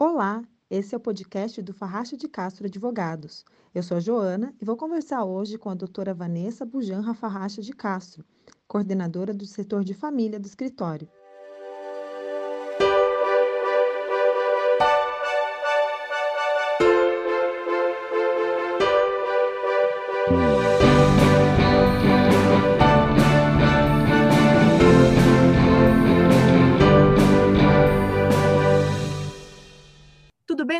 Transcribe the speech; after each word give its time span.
Olá, 0.00 0.44
esse 0.70 0.94
é 0.94 0.96
o 0.96 1.00
podcast 1.00 1.60
do 1.60 1.74
Farracha 1.74 2.16
de 2.16 2.28
Castro 2.28 2.66
Advogados. 2.66 3.44
Eu 3.74 3.82
sou 3.82 3.96
a 3.96 4.00
Joana 4.00 4.54
e 4.62 4.64
vou 4.64 4.76
conversar 4.76 5.24
hoje 5.24 5.58
com 5.58 5.70
a 5.70 5.74
doutora 5.74 6.14
Vanessa 6.14 6.64
Bujanra 6.64 7.12
Farracha 7.14 7.60
de 7.60 7.72
Castro, 7.72 8.24
coordenadora 8.68 9.34
do 9.34 9.44
setor 9.44 9.82
de 9.82 9.94
família 9.94 10.38
do 10.38 10.46
escritório. 10.46 11.08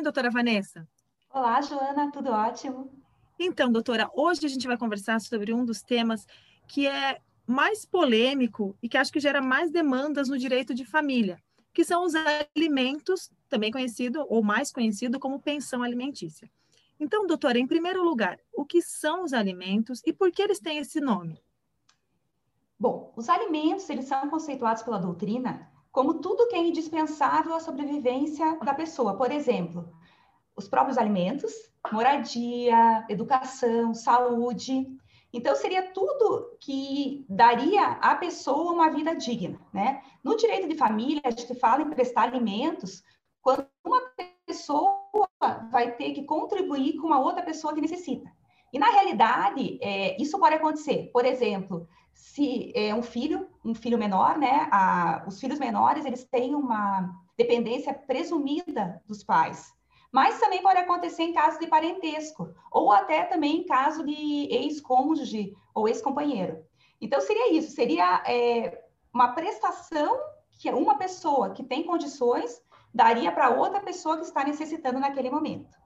Doutora 0.09 0.31
Vanessa? 0.31 0.89
Olá, 1.31 1.61
Joana, 1.61 2.11
tudo 2.11 2.31
ótimo. 2.31 2.91
Então, 3.39 3.71
doutora, 3.71 4.11
hoje 4.15 4.47
a 4.47 4.49
gente 4.49 4.67
vai 4.67 4.79
conversar 4.79 5.21
sobre 5.21 5.53
um 5.53 5.67
dos 5.67 5.83
temas 5.83 6.27
que 6.67 6.87
é 6.87 7.21
mais 7.47 7.85
polêmico 7.85 8.75
e 8.83 8.89
que 8.89 8.97
acho 8.97 9.13
que 9.13 9.21
gera 9.21 9.43
mais 9.43 9.71
demandas 9.71 10.29
no 10.29 10.39
direito 10.39 10.75
de 10.75 10.87
família, 10.87 11.39
que 11.75 11.85
são 11.85 12.05
os 12.05 12.15
alimentos, 12.15 13.31
também 13.51 13.71
conhecido 13.71 14.25
ou 14.31 14.43
mais 14.43 14.73
conhecido 14.73 15.21
como 15.21 15.43
pensão 15.43 15.83
alimentícia. 15.83 16.51
Então, 16.99 17.27
doutora, 17.27 17.59
em 17.59 17.67
primeiro 17.67 18.03
lugar, 18.03 18.39
o 18.55 18.65
que 18.65 18.81
são 18.81 19.25
os 19.25 19.35
alimentos 19.35 20.01
e 20.07 20.13
por 20.13 20.33
que 20.33 20.41
eles 20.41 20.59
têm 20.59 20.79
esse 20.79 21.01
nome? 21.03 21.39
Bom, 22.81 23.13
os 23.15 23.29
alimentos, 23.29 23.89
eles 23.91 24.07
são 24.07 24.31
conceituados 24.31 24.83
pela 24.83 24.99
doutrina 24.99 25.69
como 25.99 26.15
tudo 26.15 26.47
que 26.47 26.55
é 26.55 26.65
indispensável 26.65 27.55
à 27.55 27.61
sobrevivência 27.61 28.57
da 28.61 28.73
pessoa. 28.73 29.17
Por 29.17 29.33
exemplo, 29.33 29.93
os 30.59 30.69
próprios 30.69 30.99
alimentos, 30.99 31.53
moradia, 31.93 33.07
educação, 33.09 33.95
saúde. 33.95 34.87
Então, 35.33 35.55
seria 35.55 35.93
tudo 35.93 36.57
que 36.61 37.25
daria 37.29 37.93
à 38.01 38.17
pessoa 38.17 38.73
uma 38.73 38.91
vida 38.91 39.15
digna, 39.15 39.61
né? 39.73 40.03
No 40.25 40.37
direito 40.37 40.69
de 40.69 40.75
família, 40.75 41.23
a 41.25 41.31
gente 41.31 41.55
fala 41.55 41.83
em 41.83 41.91
prestar 41.91 42.23
alimentos 42.23 43.05
quando 43.41 43.67
uma 43.87 44.03
pessoa 44.45 44.99
vai 45.71 45.93
ter 45.93 46.13
que 46.13 46.25
contribuir 46.25 46.97
com 46.97 47.07
uma 47.07 47.21
outra 47.21 47.43
pessoa 47.43 47.73
que 47.73 47.81
necessita. 47.81 48.29
E, 48.73 48.79
na 48.79 48.91
realidade, 48.91 49.79
é, 49.81 50.21
isso 50.21 50.39
pode 50.39 50.57
acontecer. 50.57 51.11
Por 51.13 51.25
exemplo, 51.25 51.87
se 52.13 52.73
é 52.75 52.93
um 52.93 53.03
filho, 53.03 53.49
um 53.65 53.75
filho 53.75 53.97
menor, 53.97 54.37
né? 54.37 54.69
A, 54.73 55.25
os 55.27 55.39
filhos 55.39 55.61
menores, 55.61 56.05
eles 56.05 56.25
têm 56.25 56.55
uma 56.55 57.11
dependência 57.37 57.95
presumida 57.95 59.01
dos 59.07 59.23
pais. 59.23 59.73
Mas 60.11 60.41
também 60.41 60.63
pode 60.63 60.79
acontecer 60.79 61.23
em 61.23 61.33
caso 61.33 61.59
de 61.59 61.67
parentesco, 61.67 62.55
ou 62.73 62.91
até 62.91 63.25
também 63.25 63.59
em 63.59 63.67
caso 63.67 64.05
de 64.05 64.49
ex-cônjuge 64.51 65.55
ou 65.75 65.89
ex-companheiro. 65.89 66.65
Então, 67.01 67.21
seria 67.21 67.53
isso, 67.53 67.71
seria 67.73 68.23
é, 68.27 68.85
uma 69.13 69.33
prestação 69.33 70.19
que 70.59 70.71
uma 70.71 70.97
pessoa 70.99 71.51
que 71.51 71.63
tem 71.63 71.85
condições 71.85 72.61
daria 72.93 73.31
para 73.31 73.51
outra 73.51 73.81
pessoa 73.81 74.17
que 74.17 74.25
está 74.25 74.43
necessitando 74.43 74.99
naquele 74.99 75.31
momento. 75.31 75.77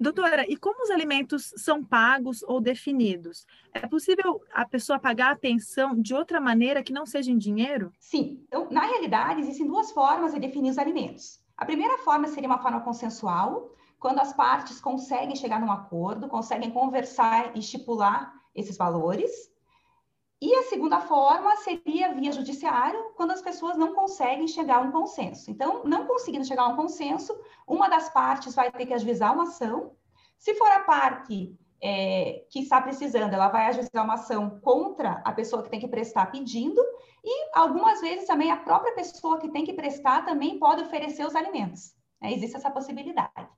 Doutora, 0.00 0.44
e 0.48 0.56
como 0.56 0.84
os 0.84 0.90
alimentos 0.90 1.52
são 1.56 1.82
pagos 1.82 2.42
ou 2.44 2.60
definidos? 2.60 3.44
É 3.74 3.84
possível 3.86 4.40
a 4.52 4.64
pessoa 4.64 4.98
pagar 4.98 5.32
a 5.32 5.36
pensão 5.36 6.00
de 6.00 6.14
outra 6.14 6.40
maneira 6.40 6.84
que 6.84 6.92
não 6.92 7.04
seja 7.04 7.32
em 7.32 7.38
dinheiro? 7.38 7.92
Sim. 7.98 8.44
Então, 8.46 8.68
na 8.70 8.82
realidade, 8.82 9.40
existem 9.40 9.66
duas 9.66 9.90
formas 9.90 10.32
de 10.32 10.38
definir 10.38 10.70
os 10.70 10.78
alimentos. 10.78 11.40
A 11.58 11.66
primeira 11.66 11.98
forma 11.98 12.28
seria 12.28 12.48
uma 12.48 12.62
forma 12.62 12.80
consensual, 12.80 13.72
quando 13.98 14.20
as 14.20 14.32
partes 14.32 14.80
conseguem 14.80 15.34
chegar 15.34 15.60
num 15.60 15.72
acordo, 15.72 16.28
conseguem 16.28 16.70
conversar 16.70 17.56
e 17.56 17.58
estipular 17.58 18.32
esses 18.54 18.76
valores. 18.76 19.50
E 20.40 20.54
a 20.54 20.62
segunda 20.62 21.00
forma 21.00 21.56
seria 21.56 22.14
via 22.14 22.30
judiciário, 22.30 23.12
quando 23.16 23.32
as 23.32 23.42
pessoas 23.42 23.76
não 23.76 23.92
conseguem 23.92 24.46
chegar 24.46 24.76
a 24.76 24.80
um 24.82 24.92
consenso. 24.92 25.50
Então, 25.50 25.82
não 25.84 26.06
conseguindo 26.06 26.44
chegar 26.44 26.62
a 26.62 26.68
um 26.68 26.76
consenso, 26.76 27.36
uma 27.66 27.88
das 27.88 28.08
partes 28.08 28.54
vai 28.54 28.70
ter 28.70 28.86
que 28.86 28.94
ajuizar 28.94 29.34
uma 29.34 29.42
ação. 29.42 29.96
Se 30.38 30.54
for 30.54 30.70
a 30.70 30.84
parte 30.84 31.58
é, 31.80 32.44
que 32.50 32.60
está 32.60 32.80
precisando, 32.80 33.32
ela 33.32 33.48
vai 33.48 33.66
ajuizar 33.66 34.04
uma 34.04 34.14
ação 34.14 34.58
contra 34.60 35.22
a 35.24 35.32
pessoa 35.32 35.62
que 35.62 35.70
tem 35.70 35.80
que 35.80 35.88
prestar 35.88 36.26
pedindo, 36.26 36.80
e 37.24 37.50
algumas 37.54 38.00
vezes 38.00 38.26
também 38.26 38.50
a 38.50 38.56
própria 38.56 38.94
pessoa 38.94 39.38
que 39.38 39.50
tem 39.50 39.64
que 39.64 39.72
prestar 39.72 40.24
também 40.24 40.58
pode 40.58 40.82
oferecer 40.82 41.26
os 41.26 41.34
alimentos. 41.34 41.94
Né? 42.20 42.32
Existe 42.32 42.56
essa 42.56 42.70
possibilidade. 42.70 43.48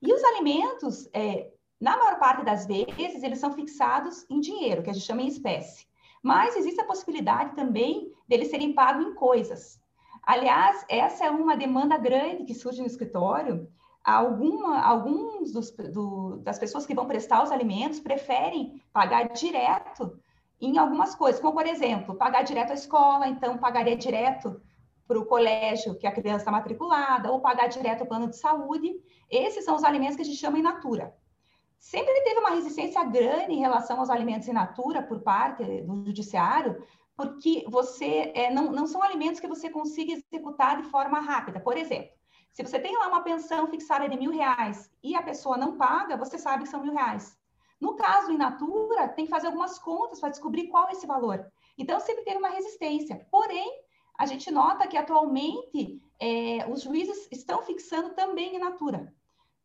E 0.00 0.12
os 0.12 0.22
alimentos, 0.24 1.08
é, 1.12 1.50
na 1.80 1.96
maior 1.96 2.18
parte 2.18 2.44
das 2.44 2.66
vezes, 2.66 3.22
eles 3.22 3.38
são 3.38 3.52
fixados 3.52 4.26
em 4.28 4.40
dinheiro, 4.40 4.82
que 4.82 4.90
a 4.90 4.92
gente 4.92 5.06
chama 5.06 5.22
em 5.22 5.28
espécie. 5.28 5.86
Mas 6.22 6.56
existe 6.56 6.80
a 6.80 6.86
possibilidade 6.86 7.54
também 7.54 8.12
deles 8.28 8.48
serem 8.48 8.72
pagos 8.72 9.06
em 9.06 9.14
coisas. 9.14 9.80
Aliás, 10.22 10.84
essa 10.88 11.24
é 11.24 11.30
uma 11.30 11.56
demanda 11.56 11.98
grande 11.98 12.44
que 12.44 12.54
surge 12.54 12.80
no 12.80 12.86
escritório. 12.86 13.68
Alguma, 14.04 14.80
alguns 14.80 15.52
dos, 15.52 15.70
do, 15.70 16.38
das 16.38 16.58
pessoas 16.58 16.84
que 16.84 16.94
vão 16.94 17.06
prestar 17.06 17.42
os 17.42 17.52
alimentos 17.52 18.00
preferem 18.00 18.82
pagar 18.92 19.28
direto 19.32 20.18
em 20.60 20.78
algumas 20.78 21.14
coisas, 21.14 21.40
como, 21.40 21.54
por 21.54 21.66
exemplo, 21.66 22.14
pagar 22.14 22.42
direto 22.42 22.70
à 22.70 22.74
escola, 22.74 23.28
então 23.28 23.58
pagaria 23.58 23.96
direto 23.96 24.60
para 25.06 25.18
o 25.18 25.26
colégio 25.26 25.96
que 25.96 26.06
a 26.06 26.12
criança 26.12 26.38
está 26.38 26.50
matriculada, 26.50 27.30
ou 27.30 27.40
pagar 27.40 27.68
direto 27.68 28.02
ao 28.02 28.06
plano 28.06 28.28
de 28.28 28.36
saúde. 28.36 28.92
Esses 29.30 29.64
são 29.64 29.76
os 29.76 29.84
alimentos 29.84 30.16
que 30.16 30.22
a 30.22 30.24
gente 30.24 30.38
chama 30.38 30.58
in 30.58 30.62
natura 30.62 31.14
sempre 31.82 32.14
teve 32.22 32.38
uma 32.38 32.50
resistência 32.50 33.02
grande 33.02 33.52
em 33.52 33.58
relação 33.58 33.98
aos 33.98 34.08
alimentos 34.08 34.46
in 34.46 34.52
natura 34.52 35.02
por 35.02 35.20
parte 35.20 35.82
do 35.82 36.06
judiciário, 36.06 36.80
porque 37.16 37.64
você 37.68 38.30
é, 38.36 38.50
não, 38.52 38.70
não 38.70 38.86
são 38.86 39.02
alimentos 39.02 39.40
que 39.40 39.48
você 39.48 39.68
consiga 39.68 40.12
executar 40.12 40.80
de 40.80 40.88
forma 40.88 41.18
rápida. 41.18 41.58
Por 41.58 41.76
exemplo, 41.76 42.10
se 42.52 42.62
você 42.62 42.78
tem 42.78 42.96
lá 42.96 43.08
uma 43.08 43.22
pensão 43.22 43.66
fixada 43.66 44.08
de 44.08 44.16
mil 44.16 44.30
reais 44.30 44.90
e 45.02 45.16
a 45.16 45.22
pessoa 45.22 45.56
não 45.56 45.76
paga, 45.76 46.18
você 46.18 46.38
sabe 46.38 46.64
que 46.64 46.68
são 46.68 46.82
mil 46.82 46.92
reais. 46.92 47.36
No 47.80 47.96
caso 47.96 48.30
in 48.30 48.36
natura, 48.36 49.08
tem 49.08 49.24
que 49.24 49.30
fazer 49.30 49.46
algumas 49.46 49.78
contas 49.78 50.20
para 50.20 50.28
descobrir 50.28 50.68
qual 50.68 50.88
é 50.88 50.92
esse 50.92 51.06
valor. 51.06 51.50
Então, 51.76 51.98
sempre 51.98 52.24
teve 52.24 52.36
uma 52.36 52.50
resistência. 52.50 53.26
Porém, 53.30 53.82
a 54.18 54.26
gente 54.26 54.50
nota 54.50 54.86
que 54.86 54.96
atualmente 54.96 56.00
é, 56.20 56.66
os 56.70 56.82
juízes 56.82 57.26
estão 57.32 57.62
fixando 57.62 58.10
também 58.10 58.54
in 58.54 58.58
natura. 58.58 59.12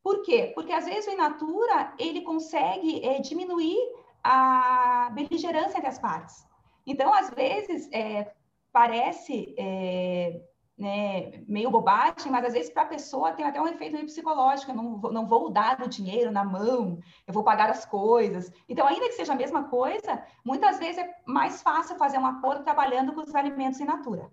Por 0.02 0.24
quê? 0.24 0.52
Porque 0.56 0.72
às 0.72 0.86
vezes 0.86 1.08
o 1.08 1.12
in 1.12 1.18
natura 1.18 1.94
ele 2.00 2.22
consegue 2.22 3.06
é, 3.06 3.20
diminuir 3.20 3.78
a 4.24 5.12
beligerância 5.14 5.78
entre 5.78 5.90
as 5.90 6.00
partes. 6.00 6.48
Então, 6.86 7.14
às 7.14 7.30
vezes, 7.32 7.90
é, 7.92 8.34
parece 8.72 9.54
é, 9.58 10.42
né, 10.78 11.44
meio 11.48 11.72
bobagem, 11.72 12.32
mas 12.32 12.46
às 12.46 12.54
vezes 12.54 12.70
para 12.70 12.84
a 12.84 12.88
pessoa 12.88 13.34
tem 13.34 13.46
até 13.46 13.60
um 13.60 13.68
efeito 13.68 13.98
psicológico. 14.06 14.72
Eu 14.72 14.76
não, 14.76 14.98
não 15.00 15.26
vou 15.26 15.50
dar 15.50 15.82
o 15.82 15.90
dinheiro 15.90 16.32
na 16.32 16.44
mão, 16.44 17.00
eu 17.26 17.34
vou 17.34 17.44
pagar 17.44 17.70
as 17.70 17.86
coisas. 17.86 18.52
Então, 18.70 18.86
ainda 18.86 19.08
que 19.08 19.14
seja 19.14 19.34
a 19.34 19.38
mesma 19.38 19.64
coisa, 19.66 20.24
muitas 20.46 20.78
vezes 20.78 21.00
é 21.00 21.16
mais 21.26 21.62
fácil 21.62 21.98
fazer 21.98 22.20
um 22.20 22.26
acordo 22.26 22.64
trabalhando 22.64 23.14
com 23.14 23.22
os 23.22 23.34
alimentos 23.34 23.80
in 23.80 23.86
natura. 23.86 24.32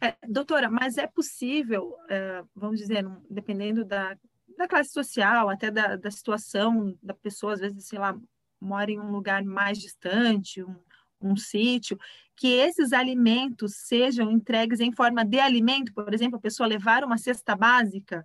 É, 0.00 0.14
doutora, 0.26 0.70
mas 0.70 0.96
é 0.96 1.06
possível, 1.06 1.94
é, 2.08 2.42
vamos 2.54 2.78
dizer, 2.78 3.04
dependendo 3.28 3.84
da, 3.84 4.16
da 4.56 4.68
classe 4.68 4.90
social, 4.90 5.50
até 5.50 5.70
da, 5.70 5.96
da 5.96 6.10
situação 6.10 6.96
da 7.02 7.12
pessoa, 7.12 7.54
às 7.54 7.60
vezes, 7.60 7.86
sei 7.86 7.98
lá, 7.98 8.16
mora 8.60 8.90
em 8.90 9.00
um 9.00 9.10
lugar 9.10 9.44
mais 9.44 9.78
distante, 9.78 10.62
um, 10.62 10.76
um 11.20 11.36
sítio, 11.36 11.98
que 12.36 12.48
esses 12.48 12.92
alimentos 12.92 13.74
sejam 13.76 14.30
entregues 14.30 14.80
em 14.80 14.92
forma 14.92 15.24
de 15.24 15.38
alimento, 15.38 15.92
por 15.92 16.12
exemplo, 16.14 16.38
a 16.38 16.40
pessoa 16.40 16.66
levar 16.66 17.04
uma 17.04 17.18
cesta 17.18 17.54
básica. 17.54 18.24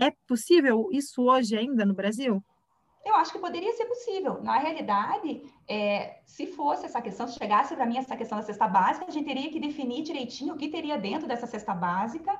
É 0.00 0.10
possível 0.26 0.88
isso 0.90 1.22
hoje 1.22 1.56
ainda 1.56 1.84
no 1.84 1.94
Brasil? 1.94 2.42
Eu 3.04 3.14
acho 3.14 3.32
que 3.32 3.38
poderia 3.38 3.72
ser 3.72 3.84
possível. 3.84 4.42
Na 4.42 4.58
realidade, 4.58 5.48
é, 5.68 6.20
se 6.26 6.48
fosse 6.48 6.86
essa 6.86 7.00
questão, 7.00 7.28
se 7.28 7.38
chegasse 7.38 7.76
para 7.76 7.86
mim 7.86 7.98
essa 7.98 8.16
questão 8.16 8.36
da 8.36 8.42
cesta 8.42 8.66
básica, 8.66 9.06
a 9.06 9.12
gente 9.12 9.26
teria 9.26 9.48
que 9.48 9.60
definir 9.60 10.02
direitinho 10.02 10.54
o 10.54 10.56
que 10.56 10.68
teria 10.68 10.98
dentro 10.98 11.28
dessa 11.28 11.46
cesta 11.46 11.72
básica 11.72 12.36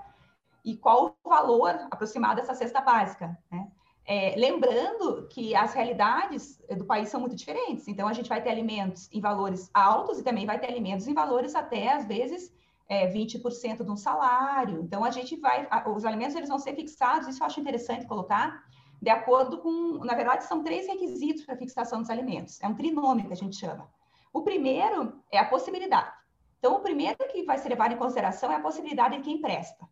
e 0.64 0.76
qual 0.76 1.16
o 1.24 1.28
valor 1.28 1.86
aproximado 1.88 2.40
dessa 2.40 2.52
cesta 2.52 2.80
básica, 2.80 3.38
né? 3.48 3.65
É, 4.08 4.34
lembrando 4.36 5.26
que 5.28 5.54
as 5.54 5.74
realidades 5.74 6.62
do 6.76 6.84
país 6.84 7.08
são 7.08 7.20
muito 7.20 7.34
diferentes, 7.34 7.88
então 7.88 8.06
a 8.06 8.12
gente 8.12 8.28
vai 8.28 8.40
ter 8.40 8.50
alimentos 8.50 9.08
em 9.12 9.20
valores 9.20 9.68
altos 9.74 10.20
e 10.20 10.22
também 10.22 10.46
vai 10.46 10.60
ter 10.60 10.68
alimentos 10.68 11.08
em 11.08 11.14
valores 11.14 11.56
até, 11.56 11.92
às 11.92 12.06
vezes, 12.06 12.54
é, 12.88 13.08
20% 13.08 13.84
de 13.84 13.90
um 13.90 13.96
salário. 13.96 14.80
Então 14.80 15.04
a 15.04 15.10
gente 15.10 15.34
vai, 15.36 15.68
os 15.86 16.04
alimentos 16.04 16.36
eles 16.36 16.48
vão 16.48 16.58
ser 16.58 16.74
fixados, 16.74 17.26
isso 17.26 17.42
eu 17.42 17.46
acho 17.46 17.58
interessante 17.58 18.06
colocar, 18.06 18.64
de 19.02 19.10
acordo 19.10 19.58
com, 19.58 19.98
na 20.04 20.14
verdade, 20.14 20.44
são 20.44 20.62
três 20.62 20.86
requisitos 20.86 21.44
para 21.44 21.54
a 21.54 21.58
fixação 21.58 22.00
dos 22.00 22.10
alimentos, 22.10 22.62
é 22.62 22.68
um 22.68 22.74
trinômio 22.74 23.26
que 23.26 23.32
a 23.32 23.36
gente 23.36 23.56
chama. 23.56 23.90
O 24.32 24.42
primeiro 24.42 25.20
é 25.32 25.38
a 25.38 25.44
possibilidade. 25.44 26.12
Então, 26.58 26.76
o 26.76 26.80
primeiro 26.80 27.18
que 27.30 27.42
vai 27.42 27.58
ser 27.58 27.68
levado 27.68 27.92
em 27.92 27.96
consideração 27.96 28.52
é 28.52 28.54
a 28.54 28.60
possibilidade 28.60 29.16
de 29.16 29.22
quem 29.22 29.40
presta 29.40 29.86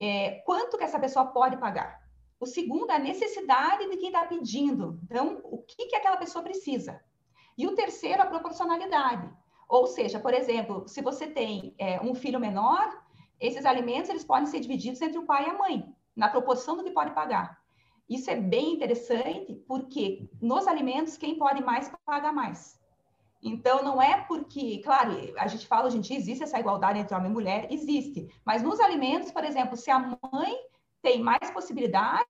é, 0.00 0.42
quanto 0.44 0.76
que 0.76 0.84
essa 0.84 0.98
pessoa 0.98 1.26
pode 1.26 1.56
pagar. 1.56 2.00
O 2.38 2.46
segundo 2.46 2.90
é 2.90 2.96
a 2.96 2.98
necessidade 2.98 3.88
de 3.88 3.96
quem 3.96 4.08
está 4.08 4.26
pedindo. 4.26 5.00
Então, 5.04 5.40
o 5.44 5.58
que, 5.58 5.86
que 5.86 5.96
aquela 5.96 6.16
pessoa 6.16 6.42
precisa. 6.42 7.00
E 7.56 7.66
o 7.66 7.74
terceiro, 7.74 8.22
a 8.22 8.26
proporcionalidade. 8.26 9.28
Ou 9.68 9.86
seja, 9.86 10.20
por 10.20 10.34
exemplo, 10.34 10.86
se 10.86 11.00
você 11.00 11.26
tem 11.26 11.74
é, 11.78 12.00
um 12.00 12.14
filho 12.14 12.38
menor, 12.38 13.02
esses 13.40 13.64
alimentos 13.64 14.10
eles 14.10 14.24
podem 14.24 14.46
ser 14.46 14.60
divididos 14.60 15.00
entre 15.00 15.18
o 15.18 15.26
pai 15.26 15.46
e 15.46 15.50
a 15.50 15.58
mãe, 15.58 15.94
na 16.14 16.28
proporção 16.28 16.76
do 16.76 16.84
que 16.84 16.90
pode 16.90 17.12
pagar. 17.12 17.58
Isso 18.08 18.30
é 18.30 18.36
bem 18.36 18.74
interessante, 18.74 19.54
porque 19.66 20.30
nos 20.40 20.66
alimentos, 20.66 21.16
quem 21.16 21.36
pode 21.36 21.64
mais, 21.64 21.90
paga 22.04 22.32
mais. 22.32 22.78
Então, 23.42 23.82
não 23.82 24.00
é 24.00 24.22
porque, 24.22 24.78
claro, 24.78 25.12
a 25.36 25.46
gente 25.46 25.66
fala 25.66 25.86
hoje 25.86 25.98
em 25.98 26.00
dia, 26.00 26.16
existe 26.16 26.44
essa 26.44 26.58
igualdade 26.58 26.98
entre 26.98 27.14
homem 27.14 27.30
e 27.30 27.34
mulher, 27.34 27.66
existe. 27.70 28.28
Mas 28.44 28.62
nos 28.62 28.80
alimentos, 28.80 29.30
por 29.30 29.44
exemplo, 29.44 29.76
se 29.76 29.90
a 29.90 29.98
mãe 29.98 30.56
tem 31.06 31.22
mais 31.22 31.48
possibilidade, 31.52 32.26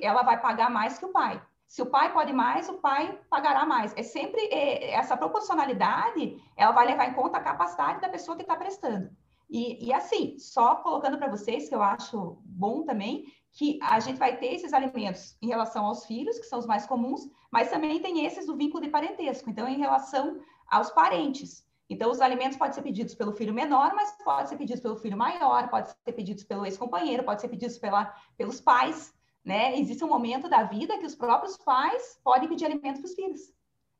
ela 0.00 0.22
vai 0.22 0.40
pagar 0.40 0.70
mais 0.70 0.96
que 0.96 1.04
o 1.04 1.08
pai. 1.08 1.42
Se 1.66 1.82
o 1.82 1.86
pai 1.86 2.12
pode 2.12 2.32
mais, 2.32 2.68
o 2.68 2.74
pai 2.74 3.18
pagará 3.28 3.66
mais. 3.66 3.92
É 3.96 4.04
sempre 4.04 4.40
é, 4.52 4.92
essa 4.92 5.16
proporcionalidade, 5.16 6.40
ela 6.56 6.70
vai 6.70 6.86
levar 6.86 7.08
em 7.08 7.14
conta 7.14 7.38
a 7.38 7.42
capacidade 7.42 8.00
da 8.00 8.08
pessoa 8.08 8.36
que 8.36 8.42
está 8.42 8.54
prestando. 8.54 9.10
E, 9.48 9.84
e, 9.84 9.92
assim, 9.92 10.38
só 10.38 10.76
colocando 10.76 11.18
para 11.18 11.26
vocês, 11.26 11.68
que 11.68 11.74
eu 11.74 11.82
acho 11.82 12.38
bom 12.44 12.84
também, 12.84 13.24
que 13.50 13.80
a 13.82 13.98
gente 13.98 14.16
vai 14.16 14.36
ter 14.36 14.54
esses 14.54 14.72
alimentos 14.72 15.36
em 15.42 15.48
relação 15.48 15.84
aos 15.84 16.06
filhos, 16.06 16.38
que 16.38 16.46
são 16.46 16.60
os 16.60 16.66
mais 16.66 16.86
comuns, 16.86 17.28
mas 17.50 17.68
também 17.68 18.00
tem 18.00 18.24
esses 18.24 18.46
do 18.46 18.56
vínculo 18.56 18.84
de 18.84 18.90
parentesco, 18.90 19.50
então, 19.50 19.66
em 19.66 19.78
relação 19.78 20.38
aos 20.68 20.90
parentes. 20.90 21.66
Então, 21.90 22.10
os 22.10 22.20
alimentos 22.20 22.56
podem 22.56 22.72
ser 22.72 22.82
pedidos 22.82 23.14
pelo 23.14 23.32
filho 23.32 23.52
menor, 23.52 23.92
mas 23.94 24.16
pode 24.24 24.48
ser 24.48 24.56
pedidos 24.56 24.80
pelo 24.80 24.96
filho 24.96 25.16
maior, 25.16 25.68
pode 25.68 25.90
ser 25.90 26.12
pedidos 26.12 26.44
pelo 26.44 26.64
ex-companheiro, 26.64 27.24
pode 27.24 27.40
ser 27.40 27.48
pedidos 27.48 27.78
pela, 27.78 28.14
pelos 28.38 28.60
pais 28.60 29.12
né? 29.44 29.78
Existe 29.78 30.04
um 30.04 30.08
momento 30.08 30.48
da 30.48 30.64
vida 30.64 30.98
que 30.98 31.06
os 31.06 31.14
próprios 31.14 31.56
pais 31.56 32.20
podem 32.22 32.48
pedir 32.48 32.66
alimento 32.66 33.00
para 33.00 33.06
os 33.06 33.14
filhos, 33.14 33.40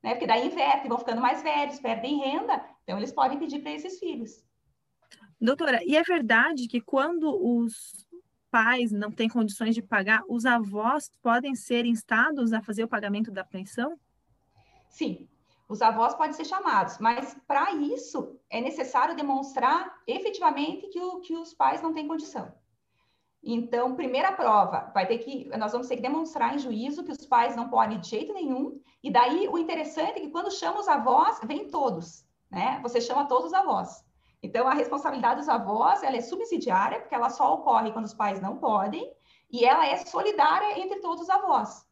né? 0.02 0.10
Porque 0.10 0.26
daí 0.26 0.46
invertem, 0.46 0.88
vão 0.88 0.98
ficando 0.98 1.20
mais 1.20 1.42
velhos, 1.42 1.80
perdem 1.80 2.20
renda, 2.20 2.64
então 2.82 2.98
eles 2.98 3.12
podem 3.12 3.38
pedir 3.38 3.60
para 3.60 3.72
esses 3.72 3.98
filhos. 3.98 4.44
Doutora, 5.40 5.80
e 5.84 5.96
é 5.96 6.02
verdade 6.02 6.68
que 6.68 6.80
quando 6.80 7.34
os 7.42 8.06
pais 8.50 8.92
não 8.92 9.10
têm 9.10 9.28
condições 9.28 9.74
de 9.74 9.80
pagar, 9.80 10.22
os 10.28 10.44
avós 10.44 11.10
podem 11.22 11.54
ser 11.54 11.86
instados 11.86 12.52
a 12.52 12.60
fazer 12.60 12.84
o 12.84 12.88
pagamento 12.88 13.30
da 13.30 13.44
pensão? 13.44 13.98
Sim, 14.90 15.26
os 15.70 15.80
avós 15.80 16.14
podem 16.14 16.32
ser 16.32 16.44
chamados, 16.44 16.98
mas 16.98 17.36
para 17.46 17.72
isso 17.74 18.36
é 18.50 18.60
necessário 18.60 19.14
demonstrar 19.14 20.00
efetivamente 20.04 20.88
que, 20.88 21.00
o, 21.00 21.20
que 21.20 21.36
os 21.36 21.54
pais 21.54 21.80
não 21.80 21.94
têm 21.94 22.08
condição. 22.08 22.52
Então, 23.40 23.94
primeira 23.94 24.32
prova, 24.32 24.90
vai 24.92 25.06
ter 25.06 25.18
que, 25.18 25.48
nós 25.56 25.70
vamos 25.70 25.86
ter 25.86 25.94
que 25.94 26.02
demonstrar 26.02 26.56
em 26.56 26.58
juízo 26.58 27.04
que 27.04 27.12
os 27.12 27.24
pais 27.24 27.54
não 27.54 27.70
podem 27.70 28.00
de 28.00 28.08
jeito 28.08 28.34
nenhum. 28.34 28.80
E 29.00 29.12
daí 29.12 29.48
o 29.48 29.56
interessante 29.56 30.18
é 30.18 30.20
que 30.20 30.30
quando 30.30 30.50
chama 30.50 30.80
os 30.80 30.88
avós, 30.88 31.38
vem 31.44 31.70
todos, 31.70 32.26
né? 32.50 32.80
Você 32.82 33.00
chama 33.00 33.28
todos 33.28 33.46
os 33.46 33.54
avós. 33.54 34.04
Então, 34.42 34.66
a 34.66 34.74
responsabilidade 34.74 35.38
dos 35.38 35.48
avós, 35.48 36.02
ela 36.02 36.16
é 36.16 36.20
subsidiária, 36.20 36.98
porque 36.98 37.14
ela 37.14 37.30
só 37.30 37.54
ocorre 37.54 37.92
quando 37.92 38.06
os 38.06 38.14
pais 38.14 38.42
não 38.42 38.56
podem, 38.56 39.08
e 39.48 39.64
ela 39.64 39.86
é 39.86 39.96
solidária 39.98 40.80
entre 40.80 40.98
todos 40.98 41.22
os 41.22 41.30
avós. 41.30 41.86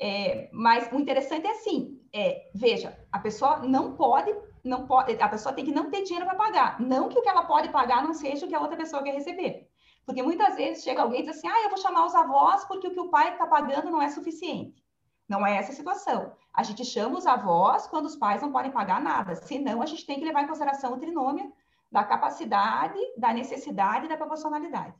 É, 0.00 0.48
mas 0.52 0.90
o 0.92 0.96
interessante 0.96 1.46
é 1.46 1.50
assim, 1.50 1.99
é, 2.12 2.50
veja, 2.54 2.98
a 3.10 3.18
pessoa 3.18 3.58
não 3.58 3.94
pode, 3.94 4.34
não 4.64 4.86
pode, 4.86 5.20
a 5.20 5.28
pessoa 5.28 5.54
tem 5.54 5.64
que 5.64 5.72
não 5.72 5.90
ter 5.90 6.02
dinheiro 6.02 6.26
para 6.26 6.34
pagar. 6.34 6.80
Não 6.80 7.08
que 7.08 7.18
o 7.18 7.22
que 7.22 7.28
ela 7.28 7.44
pode 7.44 7.68
pagar 7.70 8.02
não 8.02 8.12
seja 8.12 8.46
o 8.46 8.48
que 8.48 8.54
a 8.54 8.60
outra 8.60 8.76
pessoa 8.76 9.02
quer 9.02 9.14
receber. 9.14 9.68
Porque 10.04 10.22
muitas 10.22 10.56
vezes 10.56 10.82
chega 10.82 11.02
alguém 11.02 11.20
e 11.20 11.22
diz 11.24 11.36
assim: 11.36 11.48
ah, 11.48 11.62
eu 11.62 11.68
vou 11.68 11.78
chamar 11.78 12.06
os 12.06 12.14
avós 12.14 12.64
porque 12.64 12.88
o 12.88 12.90
que 12.90 13.00
o 13.00 13.08
pai 13.08 13.32
está 13.32 13.46
pagando 13.46 13.90
não 13.90 14.02
é 14.02 14.08
suficiente. 14.08 14.82
Não 15.28 15.46
é 15.46 15.56
essa 15.56 15.70
a 15.70 15.74
situação. 15.74 16.32
A 16.52 16.64
gente 16.64 16.84
chama 16.84 17.16
os 17.16 17.26
avós 17.26 17.86
quando 17.86 18.06
os 18.06 18.16
pais 18.16 18.42
não 18.42 18.50
podem 18.50 18.72
pagar 18.72 19.00
nada. 19.00 19.36
Senão, 19.36 19.80
a 19.80 19.86
gente 19.86 20.04
tem 20.04 20.18
que 20.18 20.24
levar 20.24 20.42
em 20.42 20.48
consideração 20.48 20.92
o 20.92 20.98
trinômio 20.98 21.52
da 21.92 22.02
capacidade, 22.02 22.98
da 23.16 23.32
necessidade 23.32 24.06
e 24.06 24.08
da 24.08 24.16
proporcionalidade. 24.16 24.94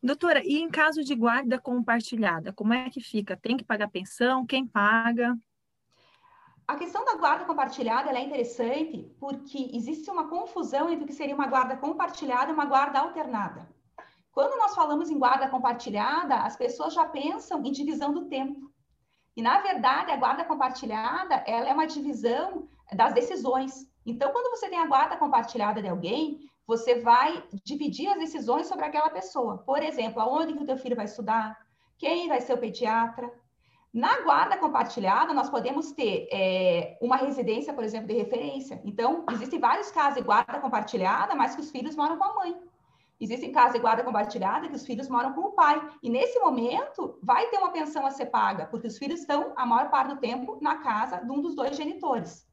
Doutora, 0.00 0.40
e 0.44 0.60
em 0.60 0.70
caso 0.70 1.02
de 1.02 1.14
guarda 1.16 1.58
compartilhada, 1.58 2.52
como 2.52 2.72
é 2.72 2.88
que 2.90 3.00
fica? 3.00 3.36
Tem 3.36 3.56
que 3.56 3.64
pagar 3.64 3.88
pensão? 3.88 4.46
Quem 4.46 4.64
paga? 4.64 5.36
A 6.70 6.76
questão 6.76 7.04
da 7.04 7.16
guarda 7.16 7.44
compartilhada 7.44 8.10
é 8.10 8.22
interessante 8.22 9.12
porque 9.18 9.72
existe 9.74 10.08
uma 10.08 10.28
confusão 10.28 10.88
entre 10.88 11.02
o 11.02 11.06
que 11.08 11.12
seria 11.12 11.34
uma 11.34 11.48
guarda 11.48 11.76
compartilhada 11.76 12.48
e 12.48 12.54
uma 12.54 12.64
guarda 12.64 13.00
alternada. 13.00 13.68
Quando 14.30 14.56
nós 14.56 14.72
falamos 14.72 15.10
em 15.10 15.18
guarda 15.18 15.48
compartilhada, 15.48 16.36
as 16.36 16.54
pessoas 16.56 16.94
já 16.94 17.04
pensam 17.04 17.64
em 17.64 17.72
divisão 17.72 18.12
do 18.12 18.26
tempo. 18.26 18.70
E, 19.36 19.42
na 19.42 19.60
verdade, 19.60 20.12
a 20.12 20.16
guarda 20.16 20.44
compartilhada, 20.44 21.42
ela 21.44 21.68
é 21.68 21.74
uma 21.74 21.88
divisão 21.88 22.68
das 22.92 23.12
decisões. 23.14 23.84
Então, 24.06 24.30
quando 24.30 24.56
você 24.56 24.68
tem 24.68 24.78
a 24.78 24.86
guarda 24.86 25.16
compartilhada 25.16 25.82
de 25.82 25.88
alguém, 25.88 26.48
você 26.68 27.00
vai 27.00 27.42
dividir 27.64 28.06
as 28.06 28.18
decisões 28.20 28.68
sobre 28.68 28.84
aquela 28.84 29.10
pessoa. 29.10 29.58
Por 29.58 29.82
exemplo, 29.82 30.22
aonde 30.22 30.52
que 30.52 30.62
o 30.62 30.66
teu 30.66 30.78
filho 30.78 30.94
vai 30.94 31.06
estudar, 31.06 31.58
quem 31.98 32.28
vai 32.28 32.40
ser 32.40 32.52
o 32.54 32.58
pediatra. 32.58 33.28
Na 33.92 34.20
guarda 34.20 34.56
compartilhada, 34.56 35.34
nós 35.34 35.50
podemos 35.50 35.90
ter 35.90 36.28
é, 36.32 36.96
uma 37.00 37.16
residência, 37.16 37.74
por 37.74 37.82
exemplo, 37.82 38.06
de 38.06 38.14
referência. 38.14 38.80
Então, 38.84 39.24
existem 39.32 39.58
vários 39.58 39.90
casos 39.90 40.14
de 40.14 40.22
guarda 40.22 40.60
compartilhada, 40.60 41.34
mas 41.34 41.56
que 41.56 41.60
os 41.60 41.70
filhos 41.72 41.96
moram 41.96 42.16
com 42.16 42.24
a 42.24 42.34
mãe. 42.34 42.56
Existem 43.20 43.50
casos 43.50 43.72
de 43.72 43.80
guarda 43.80 44.04
compartilhada 44.04 44.68
que 44.68 44.76
os 44.76 44.86
filhos 44.86 45.08
moram 45.08 45.32
com 45.32 45.40
o 45.40 45.52
pai. 45.52 45.80
E 46.02 46.08
nesse 46.08 46.38
momento, 46.38 47.18
vai 47.20 47.48
ter 47.48 47.58
uma 47.58 47.72
pensão 47.72 48.06
a 48.06 48.10
ser 48.12 48.26
paga, 48.26 48.66
porque 48.66 48.86
os 48.86 48.96
filhos 48.96 49.20
estão, 49.20 49.52
a 49.56 49.66
maior 49.66 49.90
parte 49.90 50.14
do 50.14 50.20
tempo, 50.20 50.58
na 50.62 50.76
casa 50.78 51.18
de 51.18 51.30
um 51.30 51.42
dos 51.42 51.56
dois 51.56 51.76
genitores. 51.76 52.48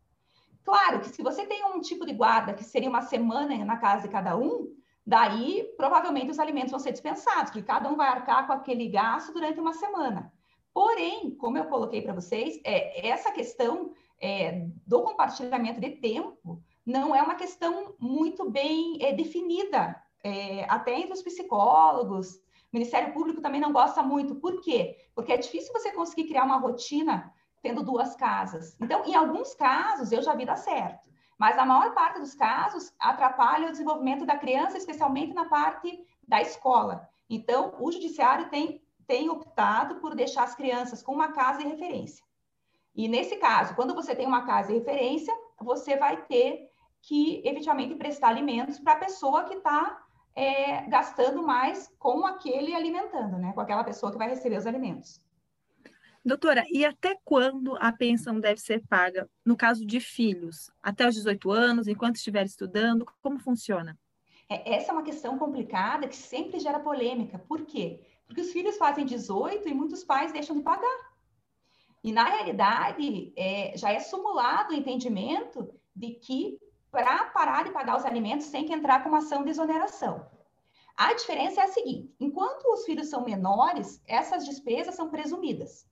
Claro 0.66 1.00
que 1.00 1.10
se 1.10 1.22
você 1.22 1.46
tem 1.46 1.64
um 1.66 1.80
tipo 1.80 2.06
de 2.06 2.14
guarda 2.14 2.54
que 2.54 2.64
seria 2.64 2.90
uma 2.90 3.02
semana 3.02 3.64
na 3.64 3.78
casa 3.78 4.02
de 4.02 4.10
cada 4.10 4.36
um, 4.36 4.68
daí 5.06 5.64
provavelmente 5.78 6.32
os 6.32 6.40
alimentos 6.40 6.72
vão 6.72 6.80
ser 6.80 6.92
dispensados, 6.92 7.52
porque 7.52 7.62
cada 7.62 7.88
um 7.88 7.96
vai 7.96 8.10
arcar 8.10 8.48
com 8.48 8.54
aquele 8.54 8.90
gasto 8.90 9.32
durante 9.32 9.60
uma 9.62 9.72
semana. 9.72 10.34
Porém, 10.78 11.32
como 11.32 11.58
eu 11.58 11.66
coloquei 11.66 12.04
para 12.04 12.14
vocês, 12.14 12.62
é, 12.64 13.08
essa 13.08 13.32
questão 13.32 13.94
é, 14.22 14.68
do 14.86 15.02
compartilhamento 15.02 15.82
de 15.82 15.90
tempo 15.90 16.62
não 16.86 17.16
é 17.16 17.22
uma 17.24 17.34
questão 17.34 17.96
muito 17.98 18.48
bem 18.48 18.96
é, 19.02 19.12
definida 19.12 20.00
é, 20.24 20.66
até 20.70 21.00
entre 21.00 21.14
os 21.14 21.24
psicólogos, 21.24 22.36
o 22.36 22.42
Ministério 22.74 23.12
Público 23.12 23.42
também 23.42 23.60
não 23.60 23.74
gosta 23.74 24.04
muito. 24.04 24.36
Por 24.36 24.62
quê? 24.62 24.96
Porque 25.16 25.34
é 25.34 25.38
difícil 25.38 25.74
você 25.74 25.92
conseguir 25.92 26.28
criar 26.28 26.44
uma 26.44 26.58
rotina 26.58 27.34
tendo 27.64 27.82
duas 27.82 28.16
casas. 28.16 28.78
Então, 28.80 29.04
em 29.04 29.16
alguns 29.16 29.56
casos, 29.56 30.12
eu 30.12 30.22
já 30.22 30.36
vi 30.36 30.46
dar 30.46 30.58
certo. 30.58 31.10
Mas 31.40 31.56
na 31.56 31.66
maior 31.66 31.92
parte 31.96 32.20
dos 32.20 32.36
casos, 32.36 32.94
atrapalha 33.00 33.70
o 33.70 33.72
desenvolvimento 33.72 34.28
da 34.28 34.38
criança, 34.38 34.78
especialmente 34.78 35.34
na 35.34 35.46
parte 35.46 36.06
da 36.28 36.40
escola. 36.40 37.10
Então, 37.28 37.74
o 37.80 37.92
judiciário 37.92 38.48
tem, 38.52 38.80
tem 39.08 39.30
optado 39.30 39.96
por 39.96 40.14
deixar 40.14 40.44
as 40.44 40.54
crianças 40.54 41.02
com 41.02 41.14
uma 41.14 41.32
casa 41.32 41.60
de 41.60 41.68
referência. 41.68 42.24
E 42.94 43.08
nesse 43.08 43.38
caso, 43.38 43.76
quando 43.76 43.96
você 43.96 44.16
tem 44.16 44.28
uma 44.28 44.46
casa 44.46 44.68
de 44.68 44.80
referência, 44.80 45.34
você 45.60 45.96
vai 45.96 46.26
ter 46.26 46.70
que 47.02 47.42
efetivamente 47.46 47.96
prestar 47.96 48.30
alimentos 48.30 48.80
para 48.80 48.94
a 48.94 48.98
pessoa 48.98 49.46
que 49.46 49.56
está 49.56 50.04
é, 50.36 50.82
gastando 50.88 51.42
mais 51.42 51.90
com 51.98 52.26
aquele 52.26 52.76
alimentando, 52.76 53.38
né? 53.38 53.54
Com 53.54 53.62
aquela 53.62 53.84
pessoa 53.84 54.12
que 54.12 54.18
vai 54.18 54.30
receber 54.30 54.58
os 54.58 54.68
alimentos. 54.68 55.22
Doutora, 56.26 56.66
e 56.70 56.84
até 56.84 57.18
quando 57.24 57.78
a 57.80 57.92
pensão 57.94 58.40
deve 58.40 58.60
ser 58.60 58.86
paga 58.86 59.30
no 59.46 59.56
caso 59.56 59.86
de 59.86 60.00
filhos? 60.02 60.70
Até 60.84 61.08
os 61.08 61.16
18 61.16 61.50
anos, 61.50 61.88
enquanto 61.88 62.18
estiver 62.18 62.46
estudando? 62.46 63.06
Como 63.22 63.40
funciona? 63.40 63.98
É, 64.50 64.76
essa 64.76 64.92
é 64.92 64.94
uma 64.94 65.04
questão 65.04 65.38
complicada 65.38 66.08
que 66.08 66.16
sempre 66.16 66.60
gera 66.60 66.80
polêmica. 66.80 67.40
Por 67.40 67.66
quê? 67.66 68.02
Porque 68.28 68.42
os 68.42 68.52
filhos 68.52 68.78
fazem 68.78 69.06
18 69.06 69.68
e 69.68 69.74
muitos 69.74 70.04
pais 70.04 70.32
deixam 70.32 70.56
de 70.56 70.62
pagar. 70.62 71.12
E, 72.04 72.12
na 72.12 72.26
realidade, 72.26 73.34
é, 73.36 73.74
já 73.76 73.92
é 73.92 74.00
simulado 74.00 74.74
o 74.74 74.78
entendimento 74.78 75.74
de 75.96 76.12
que 76.12 76.60
para 76.92 77.26
parar 77.26 77.64
de 77.64 77.72
pagar 77.72 77.98
os 77.98 78.06
alimentos 78.06 78.50
tem 78.50 78.66
que 78.66 78.74
entrar 78.74 79.02
com 79.02 79.10
uma 79.10 79.20
ação 79.20 79.44
de 79.44 79.50
exoneração. 79.50 80.26
A 80.96 81.14
diferença 81.14 81.62
é 81.62 81.64
a 81.66 81.68
seguinte: 81.68 82.14
enquanto 82.20 82.66
os 82.74 82.86
filhos 82.86 83.10
são 83.10 83.24
menores, 83.24 84.02
essas 84.08 84.46
despesas 84.46 84.96
são 84.96 85.10
presumidas. 85.10 85.88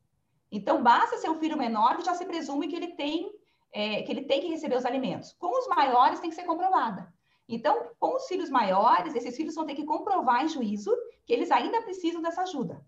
Então, 0.52 0.82
basta 0.82 1.18
ser 1.18 1.30
um 1.30 1.40
filho 1.40 1.58
menor 1.58 1.98
que 1.98 2.06
já 2.06 2.14
se 2.14 2.26
presume 2.26 2.68
que 2.68 2.76
ele 2.76 2.96
tem, 2.96 3.32
é, 3.72 4.04
que 4.04 4.12
ele 4.12 4.24
tem 4.24 4.42
que 4.42 4.48
receber 4.48 4.78
os 4.78 4.86
alimentos. 4.86 5.34
Com 5.34 5.60
os 5.60 5.68
maiores 5.68 6.20
tem 6.20 6.30
que 6.30 6.36
ser 6.36 6.46
comprovada. 6.46 7.14
Então, 7.48 7.92
com 8.00 8.16
os 8.16 8.26
filhos 8.28 8.50
maiores, 8.50 9.14
esses 9.16 9.36
filhos 9.36 9.54
vão 9.54 9.66
ter 9.66 9.76
que 9.76 9.86
comprovar 9.86 10.44
em 10.44 10.48
juízo 10.48 10.96
que 11.26 11.34
eles 11.34 11.52
ainda 11.52 11.82
precisam 11.82 12.22
dessa 12.22 12.44
ajuda. 12.44 12.84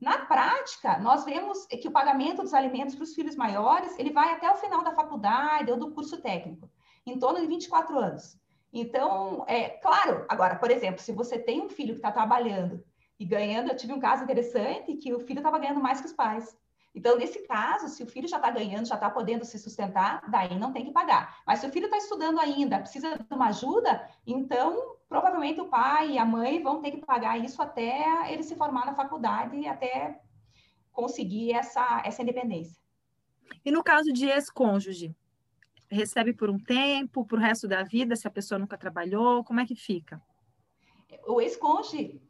Na 0.00 0.18
prática, 0.26 0.98
nós 0.98 1.24
vemos 1.24 1.66
que 1.66 1.88
o 1.88 1.92
pagamento 1.92 2.42
dos 2.42 2.54
alimentos 2.54 2.94
para 2.94 3.04
os 3.04 3.14
filhos 3.14 3.34
maiores, 3.34 3.98
ele 3.98 4.12
vai 4.12 4.32
até 4.32 4.50
o 4.50 4.56
final 4.56 4.84
da 4.84 4.94
faculdade 4.94 5.70
ou 5.70 5.76
do 5.76 5.90
curso 5.90 6.20
técnico 6.20 6.70
em 7.04 7.18
torno 7.18 7.40
de 7.40 7.46
24 7.46 7.98
anos. 7.98 8.38
Então, 8.72 9.44
é 9.48 9.70
claro, 9.70 10.24
agora, 10.28 10.56
por 10.56 10.70
exemplo, 10.70 11.00
se 11.00 11.10
você 11.12 11.38
tem 11.38 11.62
um 11.62 11.68
filho 11.70 11.94
que 11.94 11.98
está 11.98 12.12
trabalhando 12.12 12.84
e 13.18 13.24
ganhando. 13.24 13.70
Eu 13.70 13.76
tive 13.76 13.92
um 13.92 14.00
caso 14.00 14.22
interessante 14.22 14.94
que 14.94 15.12
o 15.12 15.20
filho 15.20 15.38
estava 15.38 15.58
ganhando 15.58 15.80
mais 15.80 16.00
que 16.00 16.06
os 16.06 16.12
pais. 16.12 16.56
Então, 16.94 17.16
nesse 17.16 17.46
caso, 17.46 17.88
se 17.88 18.02
o 18.02 18.06
filho 18.06 18.26
já 18.26 18.36
está 18.36 18.50
ganhando, 18.50 18.86
já 18.86 18.94
está 18.94 19.10
podendo 19.10 19.44
se 19.44 19.58
sustentar, 19.58 20.28
daí 20.30 20.58
não 20.58 20.72
tem 20.72 20.84
que 20.84 20.90
pagar. 20.90 21.40
Mas 21.46 21.60
se 21.60 21.66
o 21.66 21.70
filho 21.70 21.84
está 21.84 21.98
estudando 21.98 22.40
ainda, 22.40 22.80
precisa 22.80 23.16
de 23.16 23.34
uma 23.34 23.48
ajuda, 23.48 24.08
então 24.26 24.96
provavelmente 25.08 25.60
o 25.60 25.68
pai 25.68 26.12
e 26.12 26.18
a 26.18 26.24
mãe 26.24 26.62
vão 26.62 26.82
ter 26.82 26.90
que 26.90 27.04
pagar 27.04 27.38
isso 27.38 27.62
até 27.62 28.32
ele 28.32 28.42
se 28.42 28.56
formar 28.56 28.84
na 28.84 28.94
faculdade 28.94 29.56
e 29.56 29.66
até 29.66 30.20
conseguir 30.92 31.52
essa, 31.52 32.02
essa 32.04 32.22
independência. 32.22 32.76
E 33.64 33.70
no 33.70 33.82
caso 33.82 34.12
de 34.12 34.26
ex-cônjuge, 34.26 35.14
recebe 35.90 36.32
por 36.32 36.50
um 36.50 36.58
tempo, 36.58 37.24
para 37.24 37.36
o 37.36 37.40
resto 37.40 37.66
da 37.66 37.82
vida, 37.82 38.16
se 38.16 38.26
a 38.26 38.30
pessoa 38.30 38.58
nunca 38.58 38.76
trabalhou, 38.76 39.44
como 39.44 39.60
é 39.60 39.66
que 39.66 39.74
fica? 39.74 40.20
O 41.26 41.40
ex-cônjuge, 41.40 42.20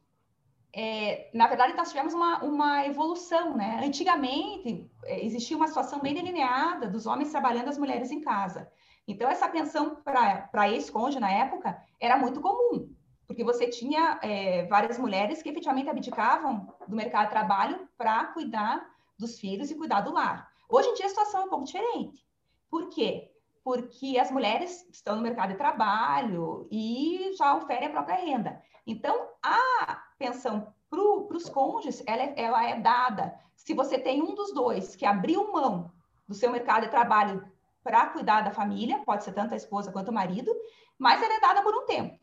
é, 0.75 1.31
na 1.33 1.47
verdade, 1.47 1.75
nós 1.75 1.89
tivemos 1.89 2.13
uma, 2.13 2.43
uma 2.45 2.87
evolução, 2.87 3.57
né? 3.57 3.81
Antigamente, 3.83 4.91
é, 5.05 5.25
existia 5.25 5.57
uma 5.57 5.67
situação 5.67 6.01
bem 6.01 6.15
delineada 6.15 6.89
dos 6.89 7.07
homens 7.07 7.31
trabalhando, 7.31 7.69
as 7.69 7.79
mulheres 7.79 8.11
em 8.11 8.21
casa. 8.21 8.71
Então, 9.07 9.31
essa 9.31 9.49
pensão 9.49 9.97
para 10.05 10.69
ex-cônjuge, 10.69 11.19
na 11.19 11.31
época, 11.31 11.83
era 11.99 12.19
muito 12.19 12.41
comum, 12.41 12.95
porque 13.27 13.43
você 13.43 13.69
tinha 13.69 14.19
é, 14.23 14.67
várias 14.67 14.99
mulheres 14.99 15.43
que 15.43 15.49
efetivamente 15.49 15.89
abdicavam 15.89 16.75
do 16.87 16.95
mercado 16.95 17.25
de 17.25 17.31
trabalho 17.31 17.89
para 17.97 18.27
cuidar 18.27 18.87
dos 19.19 19.41
filhos 19.41 19.71
e 19.71 19.75
cuidar 19.75 20.03
do 20.03 20.13
lar. 20.13 20.51
Hoje 20.69 20.89
em 20.91 20.95
dia, 20.95 21.07
a 21.07 21.09
situação 21.09 21.41
é 21.41 21.45
um 21.45 21.49
pouco 21.49 21.65
diferente. 21.65 22.23
Por 22.71 22.91
quê? 22.91 23.31
Porque 23.65 24.19
as 24.19 24.31
mulheres 24.31 24.87
estão 24.93 25.17
no 25.17 25.23
mercado 25.23 25.51
de 25.51 25.59
trabalho 25.59 26.69
e 26.71 27.33
já 27.39 27.57
oferem 27.57 27.89
a 27.89 27.91
própria 27.91 28.17
renda. 28.17 28.63
Então, 28.87 29.29
a 29.43 30.08
pensão 30.19 30.73
para 30.91 31.01
os 31.01 31.49
cônjuges, 31.49 32.03
ela 32.07 32.23
é, 32.23 32.35
ela 32.37 32.69
é 32.69 32.81
dada 32.81 33.39
se 33.59 33.75
você 33.75 33.99
tem 33.99 34.23
um 34.23 34.35
dos 34.35 34.55
dois 34.55 34.97
que 34.97 35.05
abriu 35.05 35.53
mão 35.53 35.93
do 36.27 36.35
seu 36.35 36.51
mercado 36.51 36.85
de 36.85 36.91
trabalho 36.91 37.47
para 37.83 38.07
cuidar 38.07 38.43
da 38.43 38.51
família, 38.51 39.03
pode 39.05 39.25
ser 39.25 39.33
tanto 39.33 39.53
a 39.53 39.57
esposa 39.57 39.93
quanto 39.93 40.09
o 40.09 40.15
marido, 40.15 40.55
mas 40.97 41.21
ela 41.21 41.35
é 41.35 41.41
dada 41.41 41.63
por 41.63 41.75
um 41.75 41.85
tempo. 41.85 42.19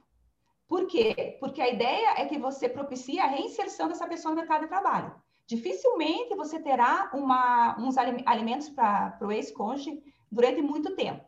Por 0.67 0.87
quê? 0.87 1.37
Porque 1.39 1.61
a 1.61 1.69
ideia 1.69 2.15
é 2.17 2.25
que 2.25 2.39
você 2.39 2.67
propicie 2.67 3.19
a 3.19 3.27
reinserção 3.27 3.87
dessa 3.87 4.07
pessoa 4.07 4.33
no 4.33 4.41
mercado 4.41 4.61
de 4.61 4.67
trabalho. 4.67 5.13
Dificilmente 5.45 6.33
você 6.35 6.59
terá 6.59 7.11
uma, 7.13 7.77
uns 7.79 7.95
alimentos 7.97 8.69
para 8.69 9.17
o 9.21 9.31
ex-cônjuge 9.31 10.01
durante 10.31 10.61
muito 10.61 10.95
tempo. 10.95 11.27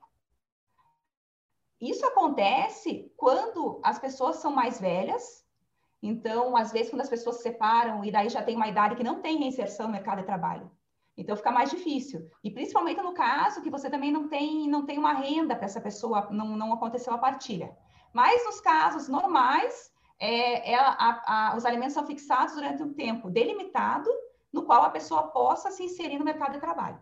Isso 1.80 2.04
acontece 2.08 3.12
quando 3.16 3.80
as 3.84 4.00
pessoas 4.00 4.38
são 4.38 4.52
mais 4.52 4.80
velhas. 4.80 5.46
Então, 6.02 6.56
às 6.56 6.72
vezes, 6.72 6.90
quando 6.90 7.02
as 7.02 7.10
pessoas 7.10 7.38
se 7.38 7.44
separam 7.44 8.06
e 8.06 8.12
daí 8.12 8.30
já 8.30 8.44
tem 8.44 8.56
uma 8.56 8.68
idade 8.68 8.96
que 8.96 9.04
não 9.04 9.22
tem 9.22 9.38
reinserção 9.38 9.88
no 9.88 9.94
mercado 9.94 10.20
de 10.20 10.26
trabalho. 10.26 10.72
Então, 11.16 11.36
fica 11.36 11.52
mais 11.52 11.72
difícil. 11.72 12.30
E 12.44 12.52
principalmente 12.52 13.02
no 13.02 13.14
caso 13.14 13.62
que 13.62 13.72
você 13.72 13.90
também 13.90 14.12
não 14.12 14.28
tem, 14.28 14.68
não 14.70 14.86
tem 14.86 15.00
uma 15.00 15.14
renda 15.14 15.56
para 15.56 15.66
essa 15.66 15.82
pessoa, 15.82 16.28
não, 16.32 16.56
não 16.56 16.74
aconteceu 16.74 17.14
a 17.14 17.18
partilha. 17.18 17.76
Mas 18.14 18.46
nos 18.46 18.62
casos 18.62 19.08
normais, 19.08 19.92
é, 20.20 20.72
é 20.72 20.76
a, 20.76 21.52
a, 21.52 21.56
os 21.58 21.66
alimentos 21.66 21.94
são 21.94 22.06
fixados 22.06 22.56
durante 22.56 22.84
um 22.84 22.94
tempo 22.94 23.30
delimitado, 23.30 24.10
no 24.52 24.64
qual 24.64 24.84
a 24.84 24.90
pessoa 24.90 25.24
possa 25.28 25.72
se 25.72 25.84
inserir 25.84 26.18
no 26.20 26.26
mercado 26.26 26.54
de 26.54 26.60
trabalho. 26.60 27.00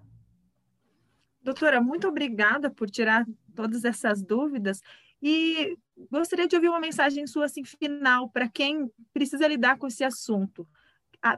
Doutora, 1.41 1.79
muito 1.79 2.07
obrigada 2.07 2.71
por 2.71 2.89
tirar 2.89 3.25
todas 3.53 3.85
essas 3.85 4.23
dúvidas 4.23 4.81
e 5.21 5.77
gostaria 6.11 6.47
de 6.47 6.55
ouvir 6.55 6.69
uma 6.69 6.79
mensagem 6.79 7.25
sua 7.27 7.45
assim 7.45 7.63
final 7.63 8.29
para 8.29 8.49
quem 8.49 8.91
precisa 9.13 9.47
lidar 9.47 9.77
com 9.77 9.87
esse 9.87 10.03
assunto, 10.03 10.67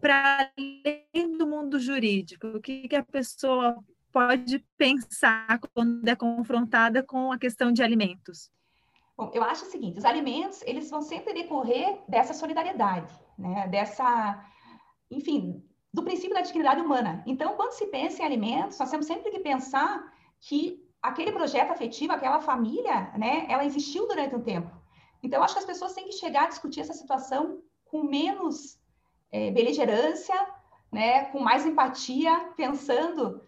para 0.01 0.51
além 0.57 1.37
do 1.37 1.47
mundo 1.47 1.79
jurídico, 1.79 2.47
o 2.47 2.61
que, 2.61 2.87
que 2.87 2.95
a 2.95 3.03
pessoa 3.03 3.77
pode 4.11 4.65
pensar 4.77 5.59
quando 5.73 6.07
é 6.07 6.15
confrontada 6.15 7.03
com 7.03 7.31
a 7.31 7.37
questão 7.37 7.71
de 7.71 7.83
alimentos? 7.83 8.51
Bom, 9.15 9.31
eu 9.33 9.43
acho 9.43 9.65
o 9.65 9.69
seguinte, 9.69 9.97
os 9.97 10.05
alimentos, 10.05 10.61
eles 10.63 10.89
vão 10.89 11.01
sempre 11.01 11.33
decorrer 11.33 11.99
dessa 12.07 12.33
solidariedade, 12.33 13.11
né? 13.37 13.67
Dessa, 13.67 14.45
enfim, 15.09 15.63
do 15.91 16.03
princípio 16.03 16.35
da 16.35 16.41
dignidade 16.41 16.81
humana. 16.81 17.23
Então, 17.25 17.55
quando 17.55 17.71
se 17.71 17.87
pensa 17.87 18.21
em 18.21 18.25
alimentos, 18.25 18.77
nós 18.77 18.91
temos 18.91 19.07
sempre 19.07 19.31
que 19.31 19.39
pensar 19.39 20.13
que 20.39 20.86
aquele 21.01 21.31
projeto 21.31 21.71
afetivo, 21.71 22.13
aquela 22.13 22.39
família, 22.39 23.11
né, 23.17 23.45
ela 23.49 23.65
existiu 23.65 24.07
durante 24.07 24.35
um 24.35 24.41
tempo. 24.41 24.71
Então, 25.21 25.41
acho 25.43 25.53
que 25.53 25.59
as 25.59 25.65
pessoas 25.65 25.93
têm 25.93 26.05
que 26.05 26.13
chegar 26.13 26.43
a 26.43 26.47
discutir 26.47 26.81
essa 26.81 26.93
situação 26.93 27.61
com 27.85 28.03
menos 28.03 28.79
é, 29.31 29.51
beligerância, 29.51 30.35
né, 30.91 31.25
com 31.25 31.39
mais 31.39 31.65
empatia, 31.65 32.51
pensando 32.55 33.41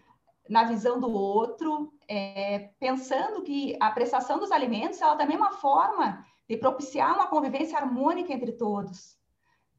na 0.50 0.64
visão 0.64 1.00
do 1.00 1.12
outro, 1.12 1.94
é, 2.08 2.72
pensando 2.80 3.44
que 3.44 3.78
a 3.80 3.92
prestação 3.92 4.40
dos 4.40 4.52
alimentos 4.52 5.00
ela 5.02 5.16
também 5.16 5.36
é 5.36 5.40
uma 5.40 5.52
forma 5.52 6.26
de 6.48 6.58
propiciar 6.58 7.14
uma 7.14 7.28
convivência 7.28 7.78
harmônica 7.78 8.34
entre 8.34 8.54
todos 8.54 9.19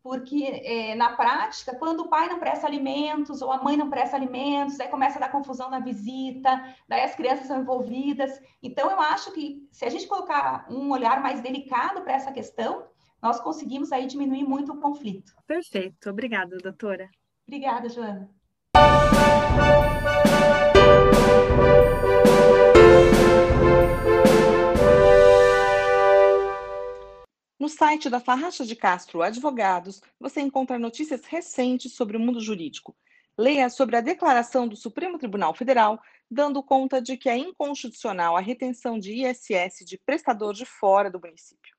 porque 0.03 0.63
é, 0.65 0.95
na 0.95 1.13
prática, 1.13 1.77
quando 1.77 2.01
o 2.01 2.09
pai 2.09 2.29
não 2.29 2.39
presta 2.39 2.67
alimentos 2.67 3.43
ou 3.43 3.53
a 3.53 3.63
mãe 3.63 3.77
não 3.77 3.91
presta 3.91 4.17
alimentos, 4.17 4.81
aí 4.81 4.89
começa 4.89 5.19
a 5.19 5.21
dar 5.21 5.33
confusão 5.33 5.71
na 5.71 5.79
visita, 5.79 6.63
daí 6.89 7.03
as 7.03 7.15
crianças 7.15 7.47
são 7.47 7.61
envolvidas. 7.61 8.41
Então, 8.63 8.91
eu 8.91 9.01
acho 9.01 9.33
que 9.33 9.67
se 9.71 9.85
a 9.85 9.91
gente 9.91 10.07
colocar 10.07 10.67
um 10.71 10.91
olhar 10.91 11.23
mais 11.23 11.41
delicado 11.41 12.03
para 12.03 12.15
essa 12.15 12.33
questão, 12.33 12.87
nós 13.23 13.41
conseguimos 13.41 13.93
aí 13.93 14.07
diminuir 14.07 14.45
muito 14.45 14.73
o 14.73 14.81
conflito. 14.81 15.35
Perfeito. 15.47 16.09
Obrigada, 16.09 16.57
doutora. 16.57 17.11
Obrigada, 17.47 17.89
Joana. 17.89 18.31
No 27.61 27.69
site 27.69 28.09
da 28.09 28.19
Farracha 28.19 28.65
de 28.65 28.75
Castro 28.75 29.21
Advogados, 29.21 30.01
você 30.19 30.41
encontra 30.41 30.79
notícias 30.79 31.27
recentes 31.27 31.93
sobre 31.93 32.17
o 32.17 32.21
mundo 32.21 32.41
jurídico. 32.41 32.97
Leia 33.37 33.69
sobre 33.69 33.97
a 33.97 34.01
declaração 34.01 34.67
do 34.67 34.75
Supremo 34.75 35.19
Tribunal 35.19 35.53
Federal, 35.53 36.03
dando 36.31 36.63
conta 36.63 37.03
de 37.03 37.19
que 37.19 37.29
é 37.29 37.37
inconstitucional 37.37 38.35
a 38.35 38.41
retenção 38.41 38.99
de 38.99 39.13
ISS 39.13 39.85
de 39.85 39.99
prestador 39.99 40.55
de 40.55 40.65
fora 40.65 41.11
do 41.11 41.21
município. 41.21 41.77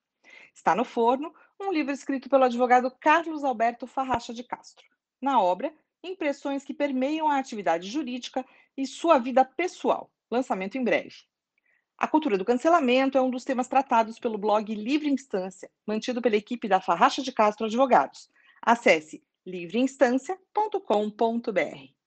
Está 0.54 0.72
no 0.72 0.84
forno 0.84 1.34
um 1.60 1.72
livro 1.72 1.92
escrito 1.92 2.30
pelo 2.30 2.44
advogado 2.44 2.88
Carlos 3.00 3.42
Alberto 3.42 3.84
Farracha 3.84 4.32
de 4.32 4.44
Castro. 4.44 4.86
Na 5.20 5.42
obra, 5.42 5.74
impressões 6.00 6.62
que 6.62 6.72
permeiam 6.72 7.28
a 7.28 7.38
atividade 7.38 7.90
jurídica 7.90 8.46
e 8.76 8.86
sua 8.86 9.18
vida 9.18 9.44
pessoal. 9.44 10.12
Lançamento 10.30 10.78
em 10.78 10.84
breve. 10.84 11.31
A 11.98 12.08
cultura 12.08 12.36
do 12.36 12.44
cancelamento 12.44 13.16
é 13.16 13.22
um 13.22 13.30
dos 13.30 13.44
temas 13.44 13.68
tratados 13.68 14.18
pelo 14.18 14.36
blog 14.36 14.74
Livre 14.74 15.08
Instância, 15.08 15.70
mantido 15.86 16.20
pela 16.20 16.36
equipe 16.36 16.68
da 16.68 16.80
Farracha 16.80 17.22
de 17.22 17.32
Castro 17.32 17.66
Advogados. 17.66 18.28
Acesse 18.60 19.22
livreinstância.com.br. 19.46 22.01